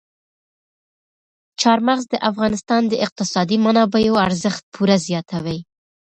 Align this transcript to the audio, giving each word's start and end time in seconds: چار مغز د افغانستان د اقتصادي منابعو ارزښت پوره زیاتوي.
چار 1.61 1.79
مغز 1.87 2.05
د 2.09 2.15
افغانستان 2.29 2.81
د 2.87 2.93
اقتصادي 3.05 3.57
منابعو 3.65 4.15
ارزښت 4.27 4.63
پوره 4.73 4.97
زیاتوي. 5.07 5.59